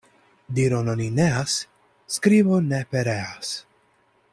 Diron 0.59 0.89
oni 0.93 1.09
neas, 1.19 1.59
skribo 2.15 2.59
ne 2.73 2.83
pereas. 2.95 3.57